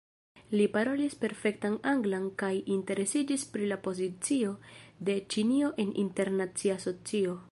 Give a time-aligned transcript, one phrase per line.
[0.59, 4.55] Li parolis perfektan anglan kaj interesiĝis pri la pozicio
[5.11, 7.41] de Ĉinio en internacia socio.